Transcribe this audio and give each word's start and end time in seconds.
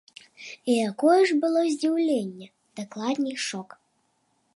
І 0.71 0.77
якое 0.91 1.17
ж 1.31 1.35
было 1.43 1.61
здзіўленне, 1.73 2.47
дакладней, 2.81 3.37
шок. 3.47 3.69